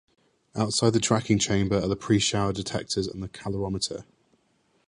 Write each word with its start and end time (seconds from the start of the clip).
Outside 0.55 0.93
the 0.93 0.99
tracking 0.99 1.37
chamber 1.37 1.77
are 1.77 1.87
the 1.87 1.95
pre-shower 1.95 2.53
detectors 2.53 3.05
and 3.05 3.21
the 3.21 3.29
calorimeter. 3.29 4.03